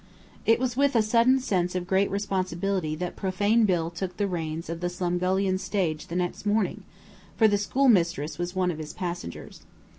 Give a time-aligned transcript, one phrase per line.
[0.47, 4.67] It was with a sudden sense of great responsibility that Profane Bill took the reins
[4.67, 6.85] of the Slumgullion Stage the next morning,
[7.37, 9.61] for the schoolmistress was one of his passengers.